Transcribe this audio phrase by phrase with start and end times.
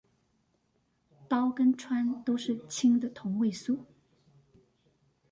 [1.29, 3.85] 氘跟氚都是氫的同位素